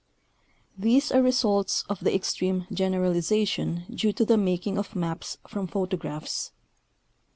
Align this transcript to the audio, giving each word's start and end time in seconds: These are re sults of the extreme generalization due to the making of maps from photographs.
These 0.75 1.11
are 1.11 1.21
re 1.21 1.29
sults 1.29 1.85
of 1.87 1.99
the 1.99 2.15
extreme 2.15 2.65
generalization 2.73 3.85
due 3.93 4.13
to 4.13 4.25
the 4.25 4.35
making 4.35 4.79
of 4.79 4.95
maps 4.95 5.37
from 5.47 5.67
photographs. 5.67 6.49